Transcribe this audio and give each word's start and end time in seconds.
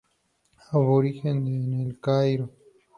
Aborigen 0.71 1.45
de 1.45 1.83
El 1.83 1.99
Cairo. 1.99 2.49